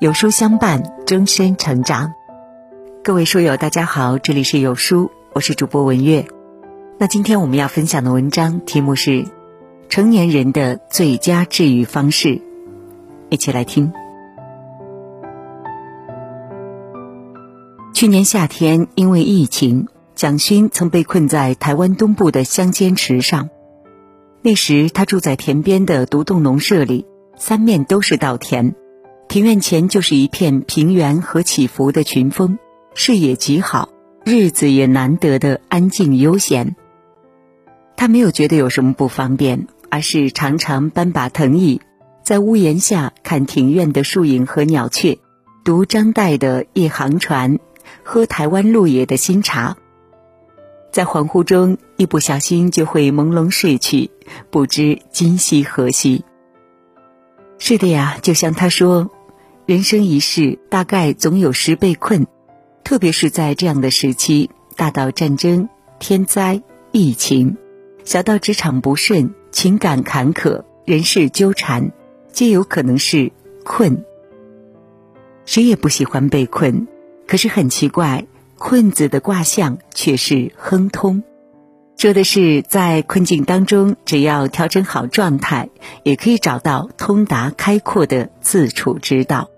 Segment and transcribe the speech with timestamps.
[0.00, 2.14] 有书相伴，终身成长。
[3.04, 6.26] 各位书友，大家好，这里是有书，我是主播文月。
[6.96, 9.10] 那今天我们要分享的文章题目是
[9.90, 12.28] 《成年人的最佳治愈方式》，
[13.28, 13.92] 一起来听。
[17.92, 23.50] 去年夏天，因为疫情，蒋勋曾被困在台湾东部的乡间池上。
[24.40, 27.04] 那时他住在田边的独栋农舍里，
[27.36, 28.74] 三面都是稻田。
[29.30, 32.58] 庭院前就是一片平原和起伏的群峰，
[32.94, 33.90] 视野极好，
[34.24, 36.74] 日子也难得的安静悠闲。
[37.96, 41.80] 他没有觉得有什么不方便，而是常常搬把藤椅，
[42.24, 45.18] 在屋檐下看庭院的树影和鸟雀，
[45.62, 47.58] 读张岱的《夜航船》，
[48.02, 49.76] 喝台湾鹿野的新茶。
[50.90, 54.10] 在恍惚中，一不小心就会朦胧睡去，
[54.50, 56.24] 不知今夕何夕。
[57.58, 59.08] 是的呀，就像他说。
[59.70, 62.26] 人生一世，大概总有时被困，
[62.82, 65.68] 特别是在这样的时期，大到战争、
[66.00, 67.56] 天灾、疫情，
[68.02, 71.92] 小到职场不顺、情感坎坷、人事纠缠，
[72.32, 73.30] 皆有可能是
[73.62, 74.04] 困。
[75.44, 76.88] 谁也不喜欢被困，
[77.28, 78.26] 可是很奇怪，
[78.58, 81.22] 困字的卦象却是亨通，
[81.96, 85.70] 说的是在困境当中，只要调整好状态，
[86.02, 89.48] 也可以找到通达开阔的自处之道。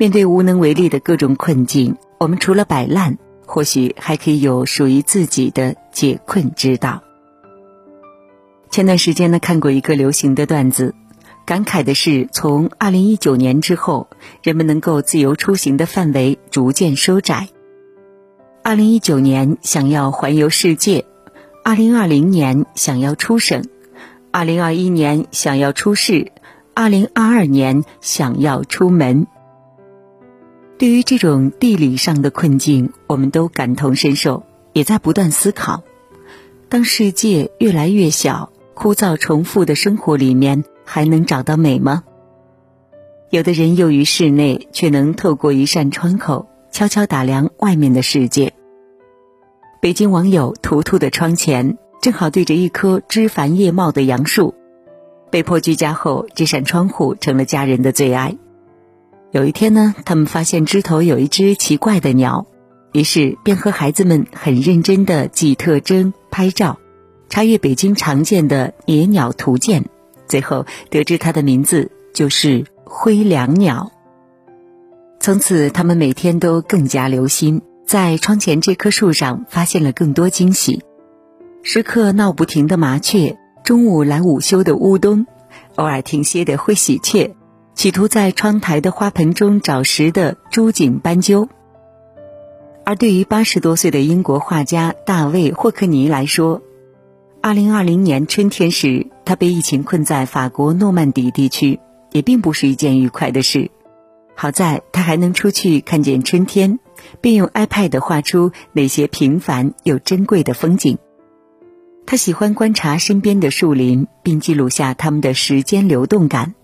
[0.00, 7.02] 面对无能为力的各种困境，我们除了摆烂，或许还可以有属于自己的解困之道。
[8.70, 10.94] 前段时间呢，看过一个流行的段子，
[11.44, 14.08] 感慨的是，从二零一九年之后，
[14.42, 17.50] 人们能够自由出行的范围逐渐收窄。
[18.62, 21.04] 二零一九年想要环游世界，
[21.62, 23.62] 二零二零年想要出省，
[24.30, 26.32] 二零二一年想要出市，
[26.72, 29.26] 二零二二年想要出门。
[30.80, 35.82] 对于这种地理上的困境，我们都感同身受，也在不断思考：
[36.70, 42.02] 当世界越来越小、枯燥重复的生活里面，还能找到美吗？
[43.28, 48.54] 有的人囿于室内，却能透过一扇窗口悄悄打量外面的世界。
[49.82, 54.54] 北京网友图图的窗前正好对着一棵枝繁叶茂的杨树，
[55.30, 58.38] 被迫居家后，这扇窗户成了家人的最爱。
[59.32, 62.46] 有一天呢，他们发现枝头有一只奇怪的鸟，
[62.92, 66.80] 于是便和孩子们很认真的记特征、拍照，
[67.28, 69.84] 查阅北京常见的野鸟图鉴，
[70.26, 73.92] 最后得知它的名字就是灰椋鸟。
[75.20, 80.82] 从此，他们每天都更加留心，在窗前这棵树上发现了更多惊喜：
[81.62, 85.26] 时刻闹不停的麻雀，中午来午休的乌冬，
[85.76, 87.36] 偶尔停歇的灰喜鹊。
[87.80, 91.48] 企图在窗台的花盆中找食的朱颈斑鸠，
[92.84, 96.60] 而对于八十多岁的英国画家大卫霍克尼来说，
[97.40, 101.80] 二零二零年春天时，他被疫情困在法国诺曼底地区，
[102.12, 103.70] 也并不是一件愉快的事。
[104.34, 106.80] 好在他还能出去看见春天，
[107.22, 110.98] 并用 iPad 画出那些平凡又珍贵的风景。
[112.04, 116.54] 他喜欢观察身边的树林，并记录下它们的时间流动感。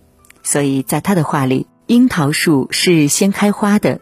[0.47, 4.01] 所以在他的画里，樱桃树是先开花的。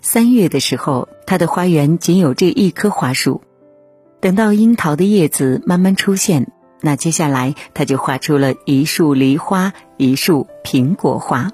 [0.00, 3.42] 三月的时候，他的花园仅有这一棵花树。
[4.20, 11.50] 等到樱桃的叶子慢慢出现，那接下来他就画出了一束梨花，一束苹果花。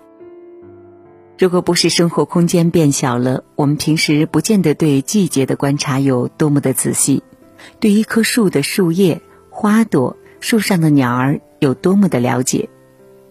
[1.39, 7.23] 如果不是生活空间变小了，我们平时不见得对季节的观察有多么的仔细，
[7.81, 12.69] 对一棵树的树叶、花朵、树上的鸟儿有多么的了解。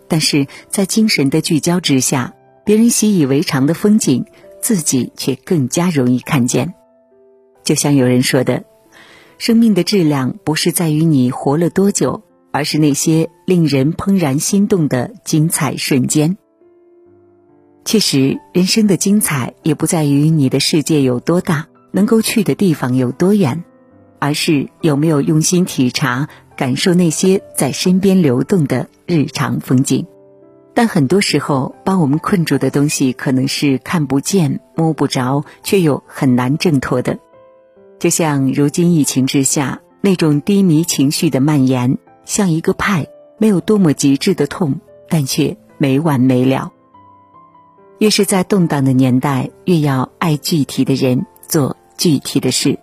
[0.07, 4.25] 但是在精神的聚焦之下，别人习以为常的风景，
[4.61, 6.73] 自己却更加容易看见。
[7.63, 8.63] 就像有人说的，
[9.37, 16.37] 生命的质量不是在于你活了多久，而是那些令人怦然心动的精彩瞬间。
[17.85, 23.63] 确实，人生的精彩也不在于你的世界有多大，能够去的地方有多远，
[24.19, 26.27] 而是有没有用心体察。
[26.57, 30.07] 感受那些在身边流动的日常风景，
[30.73, 37.19] 但很多时候把我们困住的东西，可能是看不见、摸不着，却又很难挣脱的。
[37.99, 43.07] 就像如今疫情之下，那种低迷情绪的蔓延，像一个派，
[43.37, 46.71] 没有多么极致的痛，但却没完没了。
[47.99, 52.79] 越是在动荡的年代，越要爱具体的人，做具体的事。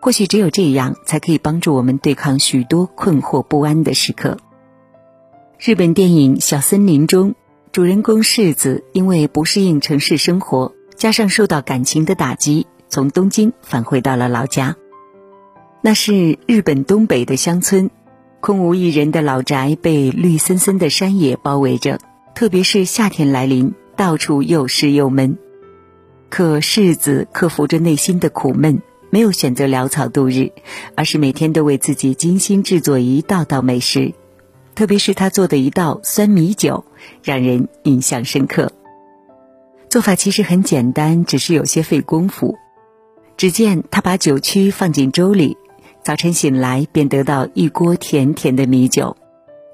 [0.00, 4.38] 或许只有这样，才可以帮助我们对抗许多困惑不安的时刻。
[5.58, 7.34] 日本电影《小森林》中，
[7.70, 14.76] 主人公世子因为不适应城市生活，加上受到感情的打击，从东京返回到了老家。
[15.82, 17.90] 那是日本东北的乡村，
[18.40, 21.98] 空无一人的老宅被绿森森的山野包围着，
[22.34, 25.36] 特别是夏天来临，到处又湿又闷。
[26.30, 28.80] 可世子克服着内心的苦闷，
[29.10, 30.52] 没有选择潦草度日，
[30.94, 34.14] 而是每天都为自己精心制作一道道美食。
[34.74, 36.84] 特别是他做的一道酸米酒，
[37.22, 38.72] 让人印象深刻。
[39.88, 42.56] 做法其实很简单，只是有些费功夫。
[43.36, 45.56] 只见他把酒曲放进粥里，
[46.04, 49.16] 早晨醒来便得到一锅甜甜的米酒，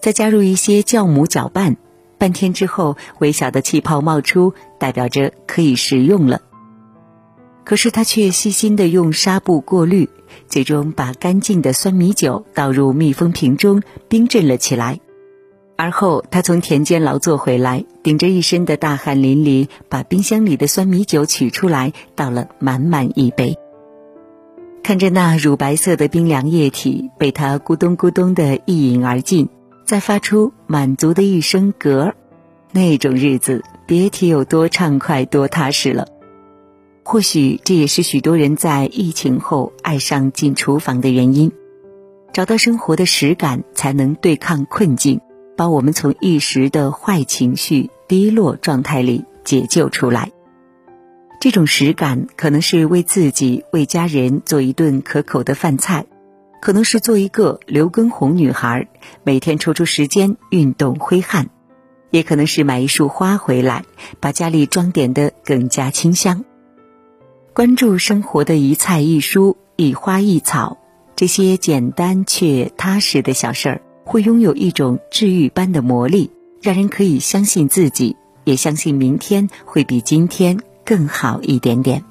[0.00, 1.76] 再加入一些酵母搅拌，
[2.16, 6.40] 半天之后，微小的气泡冒出，代表着可以食用了。
[7.66, 10.08] 可是他却细心地用纱布过滤，
[10.46, 15.00] 最终把干净的酸米酒倒入密封瓶中，冰镇了起来。
[15.74, 23.58] 而后他从田间劳作回来，顶着一身的大汗淋漓，把冰箱里的酸米酒取出来，倒了满满一杯。
[24.84, 29.48] 看着那乳白色的冰凉液体被他咕咚咕咚的一饮而尽，
[29.84, 32.12] 再发出满足的一声嗝，
[32.70, 36.06] 那种日子别提有多畅快、多踏实了。
[37.08, 41.52] 或许这也是许多人在疫情后爱上进厨房的原因。
[42.32, 45.20] 找到生活的实感，才能对抗困境，
[45.56, 50.32] 把我们从一时的坏情绪、低落状态里解救出来。
[51.40, 56.06] 这种实感，可能是为自己、为家人做一顿可口的饭菜，
[56.60, 58.88] 可能是做一个刘畊宏女孩，
[59.22, 61.50] 每天抽出时间运动挥汗，
[62.10, 63.84] 也可能是买一束花回来，
[64.18, 66.44] 把家里装点得更加清香。
[67.56, 70.76] 关注生活的一菜一蔬一花一草，
[71.16, 76.30] 这些简单却踏实的小事儿，会拥有一种治愈般的魔力，
[76.60, 78.14] 让人可以相信自己，
[78.44, 82.04] 也相信明天会比今天更好一点点。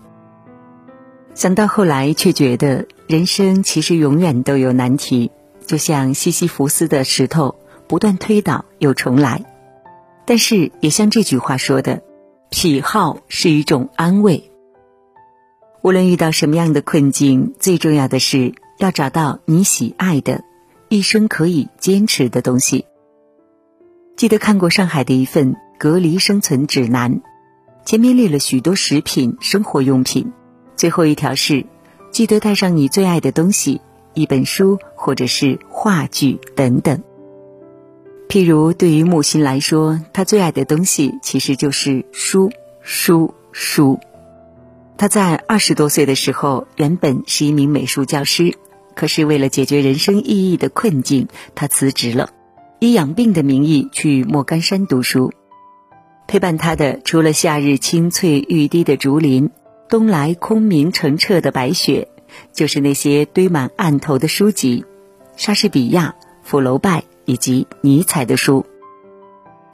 [1.36, 5.30] 想到后来，却觉得人生其实永远都有难题，
[5.68, 7.54] 就像西西弗斯的石头，
[7.88, 9.46] 不断推倒又重来。
[10.26, 12.02] 但是，也像这句话说的，
[12.50, 14.50] 癖好是一种安慰。
[15.86, 20.44] 无论遇到什么样的困境，最重要的是要找到你喜爱的、
[20.90, 22.88] 一生可以坚持的东西。
[24.16, 27.22] 记得看过上海的一份隔离生存指南，
[27.86, 30.34] 前面列了许多食品、生活用品，
[30.76, 31.68] 最后一条是
[32.10, 33.80] 记得带上你最爱的东西，
[34.16, 37.04] 一本书或者是话剧等等。
[38.28, 42.50] 譬如对于木心来说，他最爱的东西其实就是书、
[42.82, 44.00] 书、书。
[44.98, 48.56] 他在二十多岁的时候，原本是一名美术教师，
[48.96, 52.30] 可是为了解决人生意义的困境，他辞职了，
[52.80, 55.34] 以养病的名义去莫干山读书。
[56.28, 59.52] 陪伴他的，除了夏日青翠欲滴的竹林，
[59.90, 62.08] 冬来空明澄澈的白雪，
[62.54, 64.86] 就是那些堆满案头的书籍，
[65.36, 68.66] 莎士比亚、福楼拜以及尼采的书。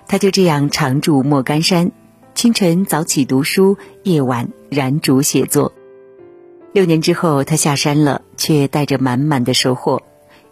[0.07, 1.91] 他就这样常驻莫干山。
[2.41, 5.73] 清晨早起读书，夜晚燃烛写作。
[6.73, 10.01] 六年之后，他下山了，却带着满满的收获：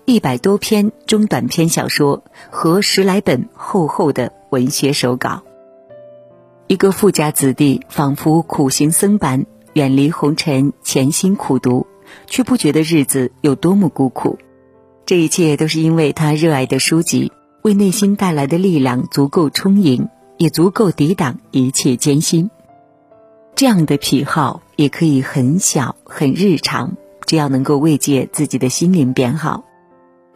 [0.06, 5.42] 一百多篇中短篇小说和十来本厚厚的文学手稿。
[6.68, 11.88] 一个富家子弟，仿佛苦行僧般，远离红尘，潜心苦读，
[12.28, 14.38] 却不觉得日子有多么孤苦。
[15.08, 17.32] 这一切都是因为他热爱的书籍，
[17.64, 20.08] 为内心带来的力量足够充盈。
[20.40, 22.50] 也足够抵挡一切艰辛。
[23.56, 26.94] 这样的癖好也可以很小很日常，
[27.26, 29.66] 只要能够慰藉自己的心灵便好。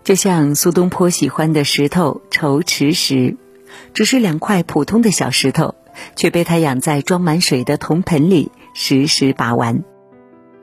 [0.04, 3.38] 就像苏东坡喜欢的石头愁池石，
[3.94, 5.76] 只是两块普通的小石头，
[6.18, 9.86] 却被他养在装满水的铜盆里，时时把玩。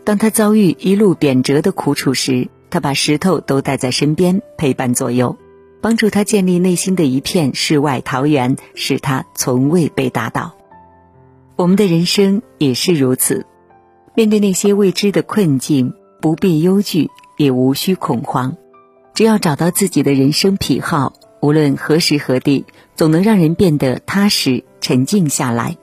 [0.05, 5.39] 当他遭遇一路贬谪的苦楚时，他把石头都带在身边，陪伴左右。
[5.81, 10.55] 帮助他建立内心的一片世外桃源，使他从未被打倒。
[11.57, 13.47] 我们的人生也是如此，
[14.15, 18.57] 面对那些未知的困境，不必忧惧，也无需恐慌。
[19.15, 25.77] 只要找到自己的人生癖好，无论何时何地，总能让人变得踏实、沉静下来。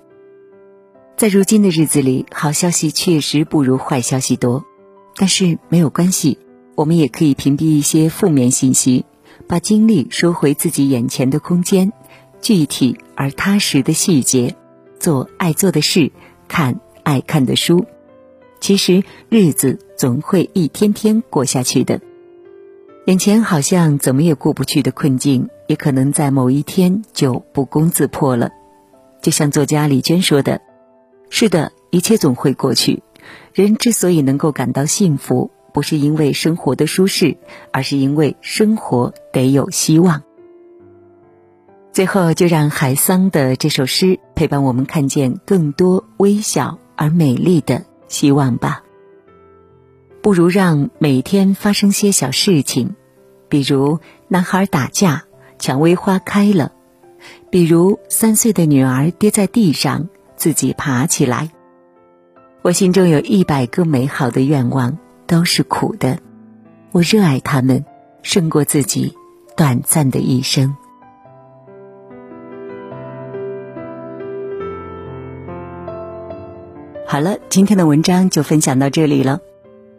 [1.15, 4.63] 在如今的日子里，好消息确实不如坏消息多，
[5.15, 6.37] 但是没有关系，
[6.75, 9.05] 我们也可以屏蔽一些负面信息。
[9.47, 11.93] 把精力收回自己眼前的空间，
[12.41, 14.55] 具体而踏实的细节，
[14.99, 16.11] 做爱做的事，
[16.47, 17.85] 看爱看的书。
[18.59, 22.01] 其实日子总会一天天过下去的。
[23.05, 28.49] 眼前好像怎么也过不去的困境，也可能在某一天就不攻自破了。
[29.21, 30.61] 就像作家李娟说的
[31.29, 33.01] ：“是的，一切总会过去。
[33.53, 37.37] 人之所以能够感到幸福，不是因为生活的舒适，
[37.71, 40.23] 而是因为生活得有希望。”
[41.93, 48.81] 最后，就让海桑的这首诗陪伴我们看见更多微小而美丽的希望吧。
[50.23, 52.95] 不如让每天发生些小事情，
[53.47, 55.25] 比如男孩打架，
[55.59, 56.71] 蔷薇花开了；
[57.51, 61.51] 比如三岁的女儿跌在地上，自己爬起来。
[62.63, 66.17] 我心中有一百个美好的愿望，都是苦的。
[66.91, 67.85] 我热爱他们，
[68.23, 69.13] 胜过自己
[69.55, 70.75] 短暂的一生。
[77.05, 79.39] 好了，今天的文章就分享到这里了。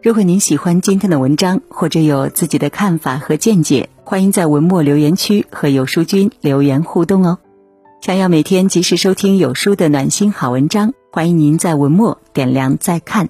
[0.01, 7.39] 如果您喜欢今天的文章，或者有自己的看法和见解，欢迎在文末留言区和有书君留言互动哦。
[8.01, 13.29] 想要每天及时收听有书的暖心好文章，欢迎您在文末点亮再看。